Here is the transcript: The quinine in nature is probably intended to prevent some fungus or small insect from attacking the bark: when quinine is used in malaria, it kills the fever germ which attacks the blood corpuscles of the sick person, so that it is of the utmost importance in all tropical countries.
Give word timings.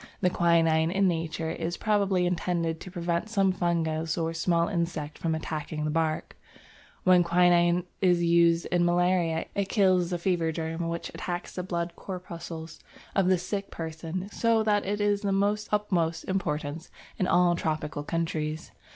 The 0.21 0.31
quinine 0.31 0.89
in 0.89 1.07
nature 1.07 1.51
is 1.51 1.77
probably 1.77 2.25
intended 2.25 2.79
to 2.79 2.89
prevent 2.89 3.29
some 3.29 3.51
fungus 3.51 4.17
or 4.17 4.33
small 4.33 4.67
insect 4.67 5.19
from 5.19 5.35
attacking 5.35 5.85
the 5.85 5.91
bark: 5.91 6.35
when 7.03 7.23
quinine 7.23 7.83
is 8.01 8.23
used 8.23 8.65
in 8.71 8.83
malaria, 8.83 9.45
it 9.53 9.69
kills 9.69 10.09
the 10.09 10.17
fever 10.17 10.51
germ 10.51 10.89
which 10.89 11.09
attacks 11.09 11.53
the 11.53 11.61
blood 11.61 11.93
corpuscles 11.95 12.79
of 13.15 13.27
the 13.27 13.37
sick 13.37 13.69
person, 13.69 14.27
so 14.31 14.63
that 14.63 14.87
it 14.87 15.01
is 15.01 15.23
of 15.23 15.39
the 15.39 15.65
utmost 15.71 16.23
importance 16.23 16.89
in 17.19 17.27
all 17.27 17.55
tropical 17.55 18.01
countries. 18.01 18.71